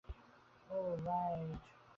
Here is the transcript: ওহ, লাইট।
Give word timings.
ওহ, 0.69 0.89
লাইট। 1.05 1.61